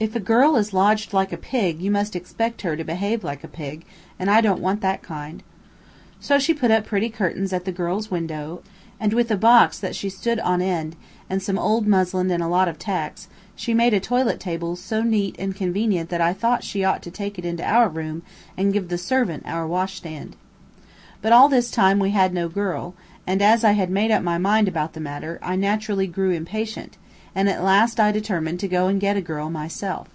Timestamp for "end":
10.60-10.94